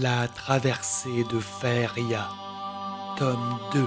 La 0.00 0.26
traversée 0.26 1.22
de 1.24 1.38
Feria, 1.38 2.30
tome 3.18 3.58
2, 3.74 3.86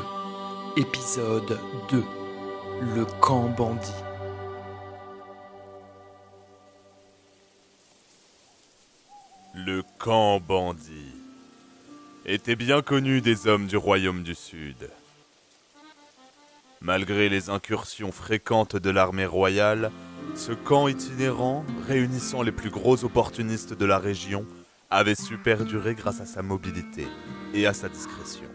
épisode 0.77 1.59
2, 1.89 2.03
le 2.93 3.05
camp 3.21 3.49
bandit. 3.49 3.89
Le 9.55 9.81
camp 9.97 10.39
bandit 10.39 11.15
était 12.27 12.55
bien 12.55 12.83
connu 12.83 13.21
des 13.21 13.47
hommes 13.47 13.65
du 13.65 13.77
royaume 13.77 14.21
du 14.21 14.35
Sud. 14.35 14.91
Malgré 16.81 17.29
les 17.29 17.49
incursions 17.49 18.11
fréquentes 18.11 18.75
de 18.75 18.91
l'armée 18.91 19.25
royale, 19.25 19.91
ce 20.35 20.51
camp 20.51 20.87
itinérant, 20.87 21.65
réunissant 21.87 22.43
les 22.43 22.51
plus 22.51 22.69
gros 22.69 23.03
opportunistes 23.03 23.73
de 23.73 23.85
la 23.85 23.97
région, 23.97 24.45
avait 24.89 25.15
su 25.15 25.37
perdurer 25.37 25.95
grâce 25.95 26.21
à 26.21 26.25
sa 26.25 26.41
mobilité 26.41 27.07
et 27.53 27.67
à 27.67 27.73
sa 27.73 27.89
discrétion. 27.89 28.45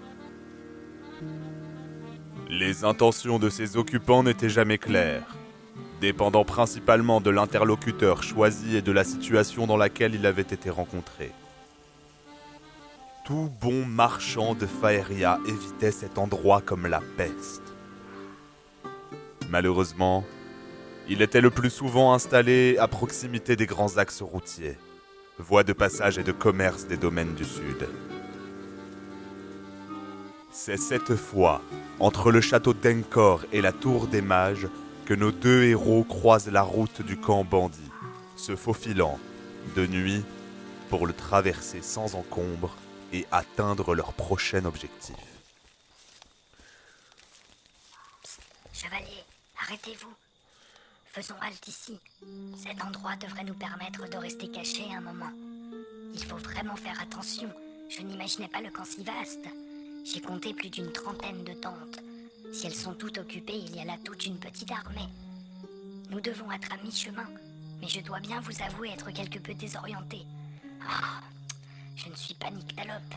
Les 2.49 2.85
intentions 2.85 3.39
de 3.39 3.49
ses 3.49 3.77
occupants 3.77 4.23
n'étaient 4.23 4.49
jamais 4.49 4.79
claires, 4.79 5.37
dépendant 6.01 6.45
principalement 6.45 7.21
de 7.21 7.31
l'interlocuteur 7.31 8.23
choisi 8.23 8.77
et 8.77 8.83
de 8.83 8.93
la 8.93 9.05
situation 9.05 9.67
dans 9.67 9.77
laquelle 9.77 10.15
il 10.15 10.27
avait 10.27 10.43
été 10.43 10.71
rencontré. 10.71 11.33
Tout 13.25 13.51
bon 13.61 13.87
marchand 13.87 14.55
de 14.55 14.67
Faeria 14.67 15.39
évitait 15.47 15.93
cet 15.93 16.19
endroit 16.19 16.61
comme 16.61 16.87
la 16.87 17.01
peste. 17.17 17.63
Malheureusement, 19.49 20.25
il 21.09 21.23
était 21.23 21.41
le 21.41 21.51
plus 21.51 21.71
souvent 21.71 22.15
installé 22.15 22.77
à 22.79 22.89
proximité 22.89 23.57
des 23.57 23.67
grands 23.67 23.97
axes 23.99 24.23
routiers, 24.23 24.77
voies 25.41 25.65
de 25.65 25.73
passage 25.73 26.19
et 26.19 26.23
de 26.23 26.33
commerce 26.33 26.87
des 26.87 26.97
domaines 26.97 27.35
du 27.35 27.45
Sud. 27.45 27.89
C'est 30.53 30.77
cette 30.77 31.17
fois, 31.17 31.63
entre 31.99 32.31
le 32.31 32.41
château 32.41 32.75
d'Encor 32.75 33.45
et 33.53 33.61
la 33.61 33.73
tour 33.73 34.07
des 34.07 34.21
mages, 34.21 34.69
que 35.07 35.15
nos 35.15 35.33
deux 35.33 35.65
héros 35.65 36.05
croisent 36.05 36.51
la 36.51 36.63
route 36.63 37.03
du 37.03 37.17
camp 37.17 37.45
bandit, 37.45 37.91
se 38.37 38.55
faufilant, 38.55 39.19
de 39.75 39.87
nuit, 39.87 40.25
pour 40.89 41.07
le 41.07 41.13
traverser 41.13 41.83
sans 41.83 42.15
encombre 42.15 42.77
et 43.13 43.27
atteindre 43.33 43.95
leur 43.95 44.13
prochain 44.13 44.65
objectif. 44.65 45.17
Chevalier, 48.73 49.25
arrêtez-vous. 49.63 50.30
Faisons 51.13 51.35
halte 51.41 51.67
ici. 51.67 51.99
Cet 52.57 52.85
endroit 52.85 53.17
devrait 53.17 53.43
nous 53.43 53.55
permettre 53.55 54.09
de 54.09 54.17
rester 54.17 54.49
cachés 54.49 54.87
un 54.95 55.01
moment. 55.01 55.33
Il 56.15 56.25
faut 56.25 56.37
vraiment 56.37 56.77
faire 56.77 57.01
attention. 57.03 57.51
Je 57.89 58.01
n'imaginais 58.03 58.47
pas 58.47 58.61
le 58.61 58.71
camp 58.71 58.85
si 58.85 59.03
vaste. 59.03 59.45
J'ai 60.05 60.21
compté 60.21 60.55
plus 60.55 60.71
d'une 60.71 60.93
trentaine 60.93 61.43
de 61.43 61.53
tentes. 61.55 61.99
Si 62.53 62.67
elles 62.67 62.75
sont 62.77 62.95
toutes 62.95 63.19
occupées, 63.19 63.59
il 63.59 63.75
y 63.75 63.81
a 63.81 63.85
là 63.85 63.97
toute 64.05 64.25
une 64.25 64.39
petite 64.39 64.71
armée. 64.71 65.09
Nous 66.11 66.21
devons 66.21 66.51
être 66.53 66.73
à 66.73 66.77
mi-chemin, 66.77 67.29
mais 67.81 67.89
je 67.89 68.01
dois 68.01 68.21
bien 68.21 68.41
vous 68.41 68.63
avouer 68.63 68.91
être 68.91 69.11
quelque 69.11 69.41
peu 69.41 69.55
désorienté. 69.55 70.25
Ah, 70.89 71.21
je 71.97 72.09
ne 72.09 72.15
suis 72.15 72.35
pas 72.35 72.51
nyctalope. 72.51 73.15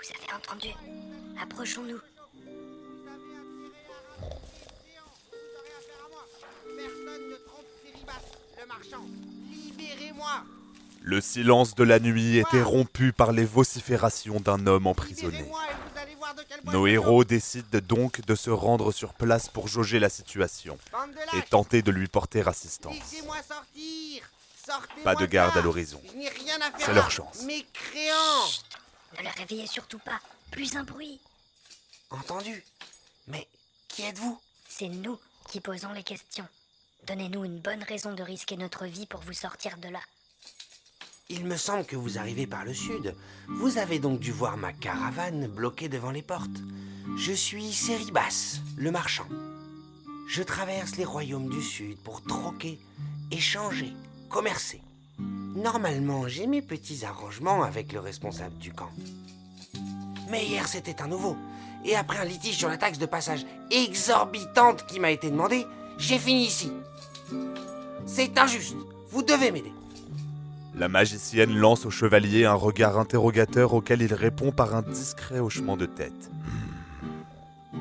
Vous 0.00 0.14
avez 0.14 0.32
entendu? 0.32 0.68
Approchons-nous. 1.42 2.00
Personne 6.76 7.30
ne 7.30 7.36
trompe 7.36 7.66
Siribas, 7.84 8.12
le 8.60 8.66
marchand. 8.66 9.06
Libérez-moi 9.50 10.44
Le 11.00 11.20
silence 11.20 11.74
de 11.74 11.84
la 11.84 11.98
nuit 12.00 12.38
était 12.38 12.62
rompu 12.62 13.12
par 13.12 13.32
les 13.32 13.44
vociférations 13.44 14.40
d'un 14.40 14.66
homme 14.66 14.86
emprisonné. 14.86 15.44
Nos 16.64 16.86
héros 16.86 17.24
décident 17.24 17.78
donc 17.86 18.20
de 18.26 18.34
se 18.34 18.50
rendre 18.50 18.92
sur 18.92 19.14
place 19.14 19.48
pour 19.48 19.68
jauger 19.68 19.98
la 19.98 20.08
situation 20.08 20.78
et 21.34 21.42
tenter 21.42 21.82
de 21.82 21.90
lui 21.90 22.08
porter 22.08 22.46
assistance. 22.46 22.94
Laissez-moi 22.94 23.36
sortir 23.48 24.30
Sortez 24.66 25.02
Pas 25.02 25.14
de 25.14 25.24
garde 25.24 25.56
à 25.56 25.62
l'horizon. 25.62 26.00
C'est 26.78 26.92
leur 26.92 27.10
chance. 27.10 27.42
Ne 27.42 29.22
le 29.22 29.28
réveillez 29.38 29.66
surtout 29.66 29.98
pas. 29.98 30.20
Plus 30.50 30.76
un 30.76 30.84
bruit. 30.84 31.20
Entendu 32.10 32.64
Mais 33.26 33.46
qui 33.88 34.02
êtes-vous? 34.02 34.38
C'est 34.66 34.88
nous 34.88 35.18
qui 35.50 35.60
posons 35.60 35.92
les 35.92 36.02
questions. 36.02 36.46
Donnez-nous 37.06 37.44
une 37.44 37.58
bonne 37.58 37.82
raison 37.82 38.14
de 38.14 38.22
risquer 38.22 38.56
notre 38.56 38.86
vie 38.86 39.06
pour 39.06 39.20
vous 39.20 39.34
sortir 39.34 39.76
de 39.76 39.88
là. 39.88 40.00
Il 41.28 41.44
me 41.44 41.58
semble 41.58 41.84
que 41.84 41.96
vous 41.96 42.18
arrivez 42.18 42.46
par 42.46 42.64
le 42.64 42.72
sud. 42.72 43.14
Vous 43.48 43.76
avez 43.76 43.98
donc 43.98 44.20
dû 44.20 44.32
voir 44.32 44.56
ma 44.56 44.72
caravane 44.72 45.46
bloquée 45.48 45.90
devant 45.90 46.10
les 46.10 46.22
portes. 46.22 46.48
Je 47.18 47.32
suis 47.32 47.72
Séribas, 47.72 48.60
le 48.76 48.90
marchand. 48.90 49.28
Je 50.28 50.42
traverse 50.42 50.96
les 50.96 51.04
royaumes 51.04 51.50
du 51.50 51.62
sud 51.62 51.98
pour 51.98 52.22
troquer, 52.22 52.78
échanger, 53.30 53.92
commercer. 54.30 54.80
Normalement, 55.18 56.26
j'ai 56.26 56.46
mes 56.46 56.62
petits 56.62 57.04
arrangements 57.04 57.62
avec 57.62 57.92
le 57.92 58.00
responsable 58.00 58.56
du 58.56 58.72
camp. 58.72 58.92
Mais 60.30 60.46
hier, 60.46 60.66
c'était 60.68 61.02
un 61.02 61.08
nouveau. 61.08 61.36
Et 61.84 61.96
après 61.96 62.18
un 62.18 62.24
litige 62.24 62.56
sur 62.56 62.68
la 62.68 62.76
taxe 62.76 62.98
de 62.98 63.06
passage 63.06 63.46
exorbitante 63.70 64.86
qui 64.86 65.00
m'a 65.00 65.10
été 65.10 65.30
demandée, 65.30 65.66
j'ai 65.98 66.18
fini 66.18 66.44
ici. 66.46 66.72
C'est 68.06 68.38
injuste. 68.38 68.76
Vous 69.10 69.22
devez 69.22 69.50
m'aider. 69.50 69.72
La 70.74 70.88
magicienne 70.88 71.54
lance 71.56 71.86
au 71.86 71.90
chevalier 71.90 72.44
un 72.44 72.54
regard 72.54 72.98
interrogateur 72.98 73.74
auquel 73.74 74.02
il 74.02 74.14
répond 74.14 74.52
par 74.52 74.74
un 74.74 74.82
discret 74.82 75.40
hochement 75.40 75.76
de 75.76 75.86
tête. 75.86 76.30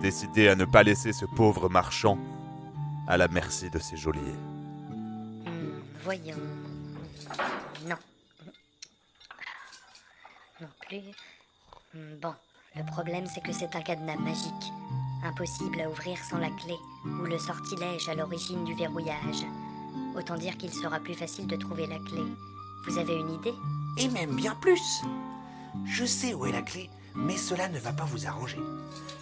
Décidé 0.01 0.47
à 0.47 0.55
ne 0.55 0.65
pas 0.65 0.83
laisser 0.83 1.11
ce 1.13 1.25
pauvre 1.25 1.69
marchand 1.69 2.17
à 3.07 3.17
la 3.17 3.27
merci 3.27 3.69
de 3.69 3.79
ses 3.79 3.97
geôliers. 3.97 4.21
Hmm, 4.91 5.79
voyons. 6.03 6.35
Non. 7.87 7.95
Non 10.61 10.67
plus. 10.87 10.97
Hmm, 11.93 12.15
Bon, 12.21 12.33
le 12.77 12.85
problème 12.85 13.25
c'est 13.27 13.41
que 13.41 13.51
c'est 13.51 13.75
un 13.75 13.81
cadenas 13.81 14.17
magique. 14.17 14.71
Impossible 15.23 15.81
à 15.81 15.89
ouvrir 15.89 16.17
sans 16.23 16.37
la 16.37 16.49
clé 16.49 16.75
ou 17.05 17.23
le 17.25 17.39
sortilège 17.39 18.07
à 18.07 18.15
l'origine 18.15 18.63
du 18.63 18.75
verrouillage. 18.75 19.45
Autant 20.15 20.35
dire 20.35 20.57
qu'il 20.57 20.73
sera 20.73 20.99
plus 20.99 21.15
facile 21.15 21.47
de 21.47 21.55
trouver 21.55 21.87
la 21.87 21.99
clé. 21.99 22.21
Vous 22.87 22.97
avez 22.97 23.15
une 23.15 23.33
idée? 23.33 23.53
Et 23.97 24.07
même 24.09 24.35
bien 24.35 24.55
plus. 24.55 25.01
Je 25.85 26.05
sais 26.05 26.33
où 26.33 26.45
est 26.45 26.51
la 26.51 26.61
clé, 26.61 26.89
mais 27.15 27.37
cela 27.37 27.67
ne 27.67 27.79
va 27.79 27.91
pas 27.91 28.05
vous 28.05 28.27
arranger. 28.27 28.59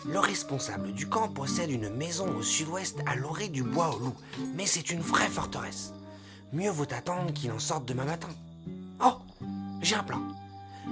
Le 0.06 0.20
responsable 0.20 0.94
du 0.94 1.08
camp 1.08 1.30
possède 1.30 1.72
une 1.72 1.90
maison 1.90 2.28
au 2.36 2.44
sud-ouest 2.44 3.00
à 3.08 3.16
l'orée 3.16 3.48
du 3.48 3.64
bois 3.64 3.96
au 3.96 4.00
loup, 4.00 4.16
mais 4.54 4.66
c'est 4.66 4.92
une 4.92 5.02
vraie 5.02 5.30
forteresse. 5.30 5.94
Mieux 6.54 6.70
vaut 6.70 6.94
attendre 6.94 7.34
qu'il 7.34 7.52
en 7.52 7.60
sorte 7.60 7.86
demain 7.86 8.06
matin. 8.06 8.30
Oh, 9.04 9.16
j'ai 9.82 9.96
un 9.96 10.04
plan. 10.04 10.22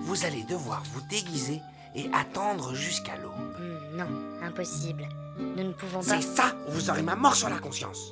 Vous 0.03 0.25
allez 0.25 0.44
devoir 0.44 0.81
vous 0.94 1.01
déguiser 1.09 1.62
et 1.96 2.09
attendre 2.14 2.74
jusqu'à 2.74 3.18
l'aube. 3.18 3.31
Hmm, 3.59 3.98
Non, 3.98 4.08
impossible. 4.46 5.08
Nous 5.40 5.64
ne 5.64 5.74
pouvons 5.74 6.00
pas. 6.04 6.22
C'est 6.22 6.22
ça 6.22 6.56
ou 6.68 6.72
vous 6.72 6.90
aurez 6.90 7.04
ma 7.04 7.16
mort 7.16 7.36
sur 7.36 7.50
la 7.50 7.59
conscience. 7.59 8.12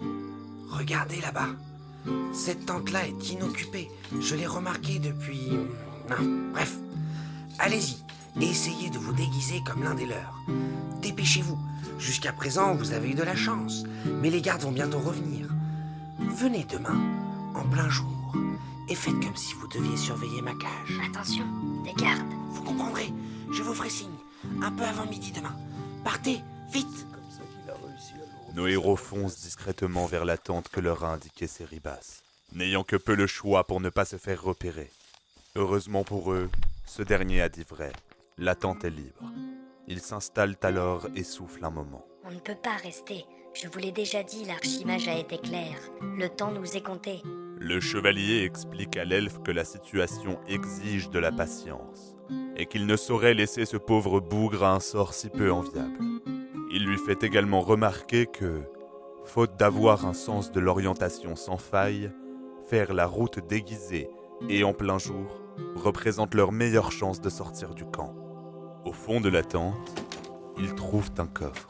Regardez 0.69 1.21
là-bas. 1.21 1.49
Cette 2.33 2.65
tente-là 2.65 3.07
est 3.07 3.29
inoccupée. 3.29 3.89
Je 4.19 4.35
l'ai 4.35 4.47
remarquée 4.47 4.99
depuis... 4.99 5.49
Non, 6.09 6.51
bref. 6.53 6.77
Allez-y 7.59 7.97
essayez 8.39 8.89
de 8.89 8.97
vous 8.97 9.13
déguiser 9.13 9.61
comme 9.65 9.83
l'un 9.83 9.95
des 9.95 10.05
leurs. 10.05 10.39
Dépêchez-vous. 11.01 11.57
Jusqu'à 11.99 12.31
présent, 12.31 12.73
vous 12.75 12.93
avez 12.93 13.09
eu 13.11 13.13
de 13.13 13.23
la 13.23 13.35
chance, 13.35 13.83
mais 14.21 14.29
les 14.29 14.41
gardes 14.41 14.61
vont 14.61 14.71
bientôt 14.71 14.99
revenir. 14.99 15.47
Venez 16.19 16.65
demain, 16.69 16.99
en 17.55 17.63
plein 17.63 17.89
jour, 17.89 18.33
et 18.87 18.95
faites 18.95 19.19
comme 19.23 19.35
si 19.35 19.53
vous 19.55 19.67
deviez 19.67 19.97
surveiller 19.97 20.41
ma 20.41 20.53
cage. 20.53 20.99
Attention, 21.07 21.45
des 21.83 21.93
gardes. 21.93 22.31
Vous 22.51 22.63
comprendrez, 22.63 23.11
je 23.51 23.63
vous 23.63 23.73
ferai 23.73 23.89
signe, 23.89 24.15
un 24.61 24.71
peu 24.71 24.83
avant 24.83 25.05
midi 25.05 25.31
demain. 25.31 25.55
Partez, 26.03 26.41
vite 26.71 27.07
Nos 28.55 28.67
héros 28.67 28.95
foncent 28.95 29.41
discrètement 29.41 30.05
vers 30.05 30.25
la 30.25 30.37
tente 30.37 30.69
que 30.69 30.79
leur 30.79 31.03
a 31.03 31.13
indiquée 31.13 31.47
Séribas, 31.47 32.21
n'ayant 32.53 32.83
que 32.83 32.95
peu 32.95 33.15
le 33.15 33.27
choix 33.27 33.65
pour 33.65 33.81
ne 33.81 33.89
pas 33.89 34.05
se 34.05 34.17
faire 34.17 34.41
repérer. 34.41 34.89
Heureusement 35.55 36.03
pour 36.03 36.31
eux, 36.31 36.49
ce 36.85 37.03
dernier 37.03 37.41
a 37.41 37.49
dit 37.49 37.65
vrai. 37.69 37.91
La 38.37 38.55
tente 38.55 38.85
est 38.85 38.89
libre. 38.89 39.31
Ils 39.87 39.99
s'installent 39.99 40.57
alors 40.61 41.07
et 41.15 41.23
soufflent 41.23 41.65
un 41.65 41.71
moment. 41.71 42.05
On 42.23 42.31
ne 42.31 42.39
peut 42.39 42.55
pas 42.55 42.77
rester. 42.77 43.25
Je 43.53 43.67
vous 43.67 43.79
l'ai 43.79 43.91
déjà 43.91 44.23
dit, 44.23 44.45
l'archimage 44.45 45.09
a 45.09 45.17
été 45.17 45.37
clair. 45.37 45.75
Le 46.01 46.29
temps 46.29 46.51
nous 46.51 46.77
est 46.77 46.81
compté. 46.81 47.21
Le 47.59 47.81
chevalier 47.81 48.43
explique 48.43 48.95
à 48.95 49.03
l'elfe 49.03 49.39
que 49.43 49.51
la 49.51 49.65
situation 49.65 50.39
exige 50.47 51.09
de 51.09 51.19
la 51.19 51.31
patience 51.33 52.15
et 52.55 52.65
qu'il 52.65 52.85
ne 52.85 52.95
saurait 52.95 53.33
laisser 53.33 53.65
ce 53.65 53.77
pauvre 53.77 54.19
bougre 54.19 54.63
à 54.63 54.73
un 54.73 54.79
sort 54.79 55.13
si 55.13 55.29
peu 55.29 55.51
enviable. 55.51 55.99
Il 56.71 56.85
lui 56.85 56.97
fait 56.97 57.23
également 57.23 57.61
remarquer 57.61 58.25
que, 58.25 58.61
faute 59.25 59.57
d'avoir 59.57 60.05
un 60.05 60.13
sens 60.13 60.51
de 60.51 60.59
l'orientation 60.59 61.35
sans 61.35 61.57
faille, 61.57 62.11
faire 62.69 62.93
la 62.93 63.05
route 63.05 63.39
déguisée 63.47 64.09
et 64.49 64.63
en 64.63 64.73
plein 64.73 64.97
jour 64.97 65.41
représente 65.75 66.33
leur 66.33 66.51
meilleure 66.51 66.91
chance 66.91 67.21
de 67.21 67.29
sortir 67.29 67.73
du 67.73 67.85
camp. 67.85 68.15
Au 68.85 68.93
fond 68.93 69.21
de 69.21 69.29
la 69.29 69.43
tente, 69.43 69.75
ils 70.57 70.73
trouvent 70.73 71.11
un 71.17 71.27
coffre 71.27 71.69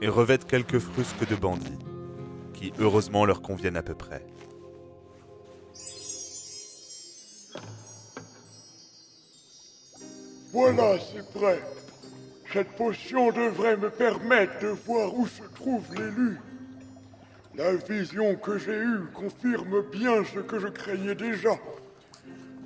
et 0.00 0.08
revêtent 0.08 0.46
quelques 0.46 0.78
frusques 0.78 1.28
de 1.28 1.36
bandits, 1.36 1.78
qui 2.52 2.72
heureusement 2.78 3.24
leur 3.24 3.42
conviennent 3.42 3.76
à 3.76 3.82
peu 3.82 3.94
près. 3.94 4.26
Voilà, 10.56 10.94
c'est 10.98 11.38
prêt. 11.38 11.60
Cette 12.50 12.70
potion 12.78 13.30
devrait 13.30 13.76
me 13.76 13.90
permettre 13.90 14.58
de 14.62 14.68
voir 14.68 15.14
où 15.14 15.26
se 15.26 15.42
trouve 15.54 15.84
l'élu. 15.94 16.38
La 17.56 17.74
vision 17.74 18.36
que 18.36 18.56
j'ai 18.56 18.78
eue 18.78 19.02
confirme 19.12 19.82
bien 19.92 20.24
ce 20.24 20.40
que 20.40 20.58
je 20.58 20.68
craignais 20.68 21.14
déjà. 21.14 21.50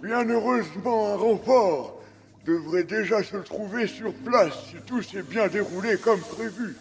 Bien 0.05 0.25
heureusement, 0.29 1.15
un 1.15 1.17
renfort 1.17 2.01
devrait 2.47 2.85
déjà 2.85 3.25
se 3.25 3.39
trouver 3.39 3.89
sur 3.89 4.15
place 4.15 4.55
si 4.69 4.77
tout 4.87 5.03
s'est 5.03 5.25
bien 5.25 5.49
déroulé 5.49 5.97
comme 5.97 6.21
prévu. 6.21 6.77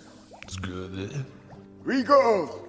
Rigor, 1.88 2.68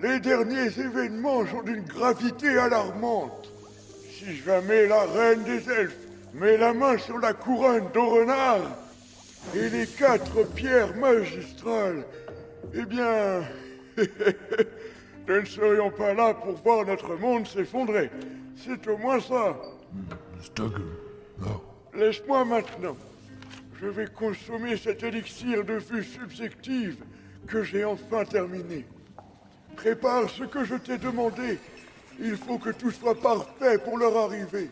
les 0.00 0.20
derniers 0.20 0.78
événements 0.78 1.44
sont 1.44 1.62
d'une 1.62 1.82
gravité 1.82 2.56
alarmante. 2.56 3.52
Si 4.16 4.36
jamais 4.36 4.86
la 4.86 5.06
reine 5.06 5.42
des 5.42 5.68
elfes 5.68 6.09
met 6.34 6.56
la 6.56 6.72
main 6.72 6.98
sur 6.98 7.18
la 7.18 7.32
couronne 7.32 7.88
d'Orenard 7.92 8.76
et 9.54 9.68
les 9.70 9.86
quatre 9.86 10.44
pierres 10.54 10.96
magistrales, 10.96 12.04
eh 12.74 12.84
bien, 12.84 13.42
nous 15.28 15.40
ne 15.40 15.44
serions 15.44 15.90
pas 15.90 16.14
là 16.14 16.34
pour 16.34 16.54
voir 16.56 16.86
notre 16.86 17.16
monde 17.16 17.46
s'effondrer. 17.46 18.10
C'est 18.56 18.86
au 18.88 18.96
moins 18.98 19.20
ça. 19.20 19.56
Laisse-moi 21.94 22.44
maintenant. 22.44 22.96
Je 23.80 23.86
vais 23.86 24.06
consommer 24.06 24.76
cet 24.76 25.02
élixir 25.02 25.64
de 25.64 25.74
vue 25.74 26.04
subjective 26.04 26.98
que 27.46 27.62
j'ai 27.62 27.84
enfin 27.84 28.24
terminé. 28.24 28.86
Prépare 29.74 30.28
ce 30.28 30.44
que 30.44 30.64
je 30.64 30.74
t'ai 30.74 30.98
demandé. 30.98 31.58
Il 32.20 32.36
faut 32.36 32.58
que 32.58 32.70
tout 32.70 32.90
soit 32.90 33.18
parfait 33.18 33.78
pour 33.78 33.96
leur 33.96 34.14
arrivée. 34.14 34.70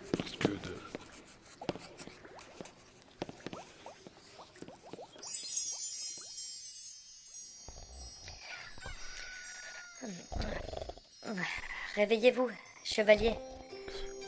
Réveillez-vous, 11.95 12.49
chevalier. 12.85 13.35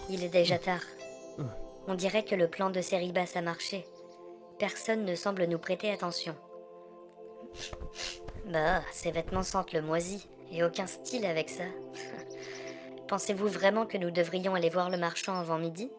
Il 0.08 0.24
est 0.24 0.28
déjà 0.28 0.58
tard. 0.58 0.82
On 1.86 1.94
dirait 1.94 2.24
que 2.24 2.34
le 2.34 2.48
plan 2.48 2.70
de 2.70 2.80
Céribas 2.80 3.32
a 3.34 3.42
marché. 3.42 3.86
Personne 4.58 5.04
ne 5.04 5.14
semble 5.14 5.44
nous 5.44 5.58
prêter 5.58 5.90
attention. 5.90 6.34
Bah, 8.46 8.82
ces 8.92 9.10
vêtements 9.10 9.42
sentent 9.42 9.72
le 9.72 9.82
moisi, 9.82 10.28
et 10.52 10.62
aucun 10.64 10.86
style 10.86 11.24
avec 11.24 11.48
ça. 11.48 11.64
Pensez-vous 13.08 13.48
vraiment 13.48 13.86
que 13.86 13.98
nous 13.98 14.10
devrions 14.10 14.54
aller 14.54 14.70
voir 14.70 14.90
le 14.90 14.98
marchand 14.98 15.34
avant 15.34 15.58
midi? 15.58 15.90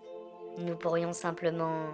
Nous 0.58 0.76
pourrions 0.76 1.14
simplement... 1.14 1.86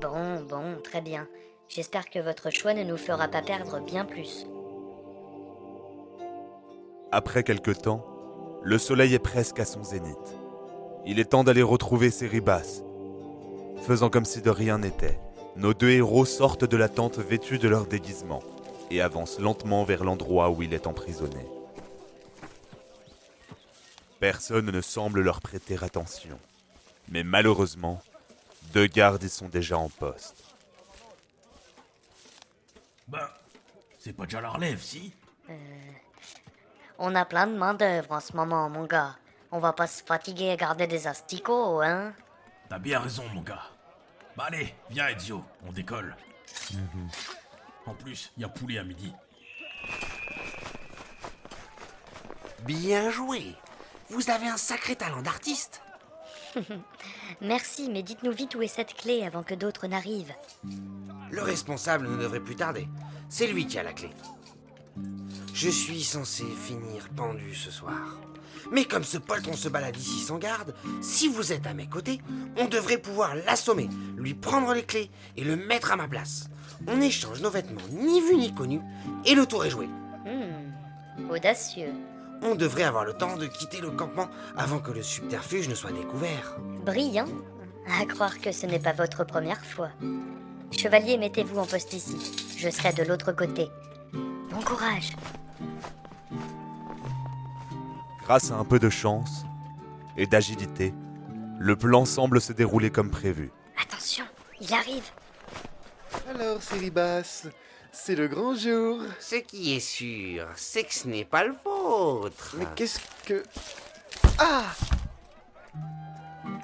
Bon, 0.00 0.40
bon, 0.42 0.80
très 0.82 1.00
bien. 1.00 1.26
J'espère 1.68 2.10
que 2.10 2.18
votre 2.18 2.50
choix 2.50 2.74
ne 2.74 2.84
nous 2.84 2.96
fera 2.96 3.28
pas 3.28 3.42
perdre 3.42 3.80
bien 3.80 4.04
plus. 4.04 4.46
Après 7.18 7.44
quelque 7.44 7.70
temps, 7.70 8.04
le 8.62 8.76
soleil 8.76 9.14
est 9.14 9.18
presque 9.18 9.58
à 9.58 9.64
son 9.64 9.82
zénith. 9.82 10.36
Il 11.06 11.18
est 11.18 11.30
temps 11.30 11.44
d'aller 11.44 11.62
retrouver 11.62 12.10
Céribas. 12.10 12.82
Faisant 13.86 14.10
comme 14.10 14.26
si 14.26 14.42
de 14.42 14.50
rien 14.50 14.76
n'était, 14.76 15.18
nos 15.56 15.72
deux 15.72 15.88
héros 15.88 16.26
sortent 16.26 16.66
de 16.66 16.76
la 16.76 16.90
tente 16.90 17.16
vêtus 17.16 17.58
de 17.58 17.68
leur 17.68 17.86
déguisement 17.86 18.42
et 18.90 19.00
avancent 19.00 19.38
lentement 19.38 19.82
vers 19.84 20.04
l'endroit 20.04 20.50
où 20.50 20.60
il 20.60 20.74
est 20.74 20.86
emprisonné. 20.86 21.46
Personne 24.20 24.70
ne 24.70 24.80
semble 24.82 25.22
leur 25.22 25.40
prêter 25.40 25.78
attention, 25.80 26.38
mais 27.08 27.24
malheureusement, 27.24 28.02
deux 28.74 28.88
gardes 28.88 29.22
y 29.22 29.30
sont 29.30 29.48
déjà 29.48 29.78
en 29.78 29.88
poste. 29.88 30.44
Ben, 33.08 33.26
c'est 33.98 34.12
pas 34.12 34.24
déjà 34.24 34.42
la 34.42 34.50
relève, 34.50 34.82
si? 34.82 35.14
On 36.98 37.14
a 37.14 37.24
plein 37.24 37.46
de 37.46 37.56
main-d'œuvre 37.56 38.12
en 38.12 38.20
ce 38.20 38.34
moment, 38.34 38.68
mon 38.70 38.84
gars. 38.84 39.16
On 39.52 39.58
va 39.58 39.72
pas 39.72 39.86
se 39.86 40.02
fatiguer 40.02 40.50
à 40.50 40.56
garder 40.56 40.86
des 40.86 41.06
asticots, 41.06 41.80
hein? 41.82 42.12
T'as 42.68 42.78
bien 42.78 43.00
raison, 43.00 43.24
mon 43.34 43.42
gars. 43.42 43.62
Bah 44.36 44.44
allez, 44.48 44.74
viens, 44.90 45.08
Ezio, 45.08 45.44
on 45.66 45.72
décolle. 45.72 46.16
En 47.86 47.94
plus, 47.94 48.32
y 48.36 48.44
a 48.44 48.48
poulet 48.48 48.78
à 48.78 48.84
midi. 48.84 49.12
Bien 52.64 53.10
joué. 53.10 53.54
Vous 54.10 54.30
avez 54.30 54.48
un 54.48 54.56
sacré 54.56 54.96
talent 54.96 55.22
d'artiste. 55.22 55.82
Merci, 57.40 57.90
mais 57.90 58.02
dites-nous 58.02 58.32
vite 58.32 58.54
où 58.54 58.62
est 58.62 58.68
cette 58.68 58.94
clé 58.94 59.24
avant 59.24 59.42
que 59.42 59.54
d'autres 59.54 59.86
n'arrivent. 59.86 60.34
Le 61.30 61.42
responsable 61.42 62.08
ne 62.08 62.16
devrait 62.16 62.40
plus 62.40 62.56
tarder. 62.56 62.88
C'est 63.28 63.46
lui 63.46 63.66
qui 63.66 63.78
a 63.78 63.82
la 63.82 63.92
clé. 63.92 64.10
Je 65.54 65.70
suis 65.70 66.02
censé 66.02 66.44
finir 66.44 67.08
pendu 67.16 67.54
ce 67.54 67.70
soir. 67.70 68.18
Mais 68.72 68.84
comme 68.84 69.04
ce 69.04 69.18
poltron 69.18 69.54
se 69.54 69.68
balade 69.68 69.96
ici 69.96 70.20
sans 70.20 70.38
garde, 70.38 70.74
si 71.00 71.28
vous 71.28 71.52
êtes 71.52 71.66
à 71.66 71.74
mes 71.74 71.86
côtés, 71.86 72.20
on 72.56 72.66
devrait 72.66 72.98
pouvoir 72.98 73.34
l'assommer, 73.34 73.88
lui 74.16 74.34
prendre 74.34 74.74
les 74.74 74.84
clés 74.84 75.10
et 75.36 75.44
le 75.44 75.56
mettre 75.56 75.92
à 75.92 75.96
ma 75.96 76.08
place. 76.08 76.48
On 76.86 77.00
échange 77.00 77.40
nos 77.40 77.50
vêtements 77.50 77.80
ni 77.90 78.20
vus 78.20 78.36
ni 78.36 78.54
connus 78.54 78.80
et 79.24 79.34
le 79.34 79.46
tour 79.46 79.64
est 79.64 79.70
joué. 79.70 79.86
Hmm, 80.24 81.30
audacieux. 81.30 81.92
On 82.42 82.54
devrait 82.54 82.82
avoir 82.82 83.04
le 83.04 83.14
temps 83.14 83.36
de 83.36 83.46
quitter 83.46 83.80
le 83.80 83.90
campement 83.90 84.28
avant 84.56 84.78
que 84.78 84.90
le 84.90 85.02
subterfuge 85.02 85.68
ne 85.68 85.74
soit 85.74 85.92
découvert. 85.92 86.56
Brillant. 86.84 87.28
À 88.00 88.04
croire 88.04 88.40
que 88.40 88.52
ce 88.52 88.66
n'est 88.66 88.80
pas 88.80 88.92
votre 88.92 89.24
première 89.24 89.64
fois. 89.64 89.90
Chevalier, 90.72 91.16
mettez-vous 91.16 91.58
en 91.58 91.66
poste 91.66 91.92
ici. 91.92 92.16
Je 92.58 92.68
serai 92.68 92.92
de 92.92 93.04
l'autre 93.04 93.32
côté. 93.32 93.68
Bon 94.50 94.60
courage. 94.62 95.10
Grâce 98.22 98.50
à 98.50 98.56
un 98.56 98.64
peu 98.64 98.78
de 98.78 98.90
chance 98.90 99.44
et 100.16 100.26
d'agilité, 100.26 100.94
le 101.58 101.76
plan 101.76 102.04
semble 102.04 102.40
se 102.40 102.52
dérouler 102.52 102.90
comme 102.90 103.10
prévu. 103.10 103.50
Attention, 103.80 104.24
il 104.60 104.72
arrive. 104.74 105.04
Alors, 106.28 106.62
Céribas, 106.62 107.46
c'est 107.92 108.14
le 108.14 108.28
grand 108.28 108.54
jour. 108.54 109.00
Ce 109.20 109.36
qui 109.36 109.74
est 109.74 109.80
sûr, 109.80 110.46
c'est 110.56 110.84
que 110.84 110.94
ce 110.94 111.08
n'est 111.08 111.24
pas 111.24 111.44
le 111.44 111.54
vôtre. 111.64 112.56
Mais 112.58 112.66
qu'est-ce 112.74 113.00
que... 113.24 113.42
Ah 114.38 114.64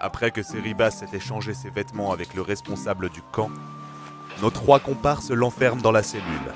Après 0.00 0.30
que 0.30 0.42
Céribas 0.42 1.02
ait 1.02 1.16
échangé 1.16 1.54
ses 1.54 1.70
vêtements 1.70 2.12
avec 2.12 2.34
le 2.34 2.42
responsable 2.42 3.08
du 3.10 3.22
camp, 3.32 3.50
nos 4.40 4.50
trois 4.50 4.80
comparses 4.80 5.30
l'enferment 5.30 5.80
dans 5.80 5.92
la 5.92 6.02
cellule, 6.02 6.52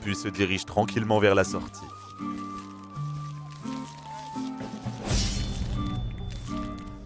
puis 0.00 0.16
se 0.16 0.28
dirigent 0.28 0.64
tranquillement 0.64 1.18
vers 1.18 1.34
la 1.34 1.44
sortie. 1.44 1.86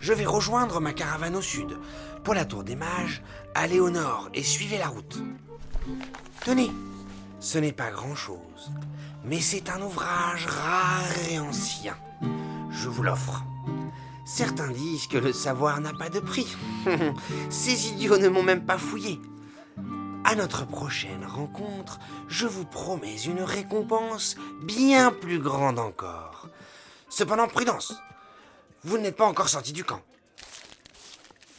Je 0.01 0.13
vais 0.13 0.27
rejoindre 0.27 0.81
ma 0.81 0.93
caravane 0.93 1.35
au 1.35 1.41
sud. 1.41 1.79
Pour 2.25 2.35
la 2.35 2.45
tour 2.45 2.63
des 2.63 2.77
mages, 2.77 3.23
allez 3.55 3.81
au 3.81 3.91
nord 3.91 4.29
et 4.35 4.43
suivez 4.43 4.79
la 4.79 4.89
route. 4.89 5.19
Tenez, 6.45 6.71
ce 7.41 7.59
n'est 7.59 7.73
pas 7.73 7.91
grand-chose, 7.91 8.71
mais 9.25 9.41
c'est 9.41 9.71
un 9.71 9.81
ouvrage 9.81 10.47
rare 10.47 11.29
et 11.31 11.39
ancien. 11.39 11.97
Je 12.71 12.89
vous 12.89 13.03
l'offre. 13.03 13.45
Certains 14.27 14.71
disent 14.71 15.07
que 15.07 15.19
le 15.19 15.33
savoir 15.33 15.81
n'a 15.81 15.93
pas 15.93 16.09
de 16.09 16.21
prix. 16.21 16.55
Ces 17.51 17.89
idiots 17.89 18.19
ne 18.19 18.29
m'ont 18.29 18.43
même 18.43 18.65
pas 18.65 18.79
fouillé. 18.79 19.21
À 20.25 20.35
notre 20.35 20.67
prochaine 20.67 21.25
rencontre, 21.27 21.99
je 22.29 22.47
vous 22.47 22.65
promets 22.65 23.21
une 23.23 23.43
récompense 23.43 24.37
bien 24.63 25.13
plus 25.13 25.39
grande 25.39 25.79
encore. 25.79 26.49
Cependant, 27.11 27.47
prudence. 27.47 27.95
Vous 28.85 28.97
n'êtes 28.97 29.17
pas 29.17 29.27
encore 29.27 29.51
sorti 29.51 29.73
du 29.73 29.85
camp. 29.85 30.01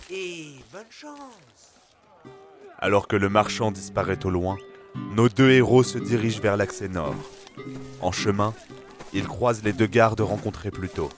Et 0.10 0.56
bonne 0.74 0.84
chance. 0.90 1.74
Alors 2.80 3.08
que 3.08 3.16
le 3.16 3.30
marchand 3.30 3.72
disparaît 3.72 4.26
au 4.26 4.30
loin, 4.32 4.58
nos 5.12 5.30
deux 5.30 5.52
héros 5.52 5.84
se 5.84 5.98
dirigent 5.98 6.42
vers 6.42 6.58
l'accès 6.58 6.88
nord. 6.88 7.16
En 8.02 8.12
chemin, 8.12 8.54
ils 9.14 9.28
croisent 9.28 9.64
les 9.64 9.74
deux 9.74 9.88
gardes 9.88 10.22
rencontrés 10.22 10.72
plus 10.72 10.90
tôt. 10.90 11.10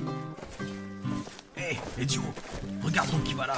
Hé, 1.58 1.78
Ezio, 1.98 2.22
regarde 2.84 3.10
donc 3.10 3.24
qui 3.24 3.34
va 3.34 3.48
là. 3.48 3.58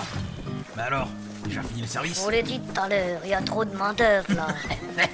Mais 0.78 0.84
alors, 0.84 1.10
déjà 1.50 1.64
fini 1.64 1.82
le 1.82 1.88
service 1.88 2.22
vous 2.24 2.30
l'ai 2.30 2.44
dit 2.44 2.60
tout 2.60 2.80
à 2.82 2.88
l'heure, 2.88 3.22
il 3.24 3.30
y 3.30 3.34
a 3.34 3.42
trop 3.42 3.66
de 3.66 3.76
main-d'œuvre 3.76 4.34
là. 4.34 4.48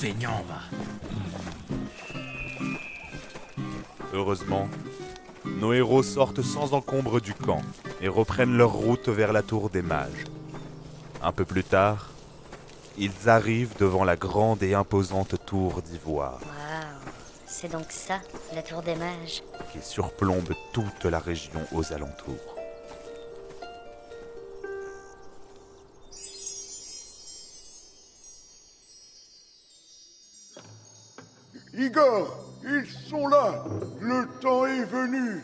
Feignant, 0.00 0.42
va. 0.48 0.60
Heureusement, 4.12 4.68
nos 5.44 5.72
héros 5.72 6.02
sortent 6.02 6.42
sans 6.42 6.72
encombre 6.74 7.20
du 7.20 7.34
camp 7.34 7.62
et 8.00 8.08
reprennent 8.08 8.56
leur 8.56 8.72
route 8.72 9.08
vers 9.08 9.32
la 9.32 9.42
tour 9.42 9.70
des 9.70 9.82
mages. 9.82 10.24
Un 11.22 11.32
peu 11.32 11.44
plus 11.44 11.64
tard, 11.64 12.10
ils 12.98 13.28
arrivent 13.28 13.74
devant 13.78 14.04
la 14.04 14.16
grande 14.16 14.62
et 14.62 14.74
imposante 14.74 15.34
tour 15.46 15.82
d'ivoire 15.82 16.40
Waouh, 16.44 17.12
c'est 17.46 17.70
donc 17.70 17.86
ça, 17.90 18.20
la 18.54 18.62
tour 18.62 18.82
des 18.82 18.96
mages? 18.96 19.42
qui 19.72 19.78
surplombe 19.82 20.52
toute 20.72 21.04
la 21.04 21.18
région 21.18 21.60
aux 21.72 21.92
alentours. 21.92 22.59
Igor, 31.80 32.36
ils 32.62 32.86
sont 32.86 33.26
là 33.28 33.64
Le 34.00 34.28
temps 34.40 34.66
est 34.66 34.84
venu 34.84 35.42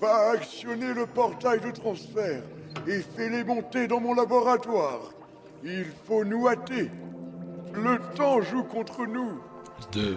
Va 0.00 0.30
actionner 0.30 0.94
le 0.94 1.04
portail 1.06 1.60
de 1.60 1.72
transfert 1.72 2.42
et 2.86 3.00
fais-les 3.00 3.42
monter 3.42 3.88
dans 3.88 3.98
mon 3.98 4.14
laboratoire. 4.14 5.00
Il 5.64 5.86
faut 6.06 6.24
nous 6.24 6.46
hâter. 6.48 6.90
Le 7.74 7.98
temps 8.14 8.40
joue 8.40 8.62
contre 8.62 9.04
nous. 9.04 9.40
De, 9.92 10.16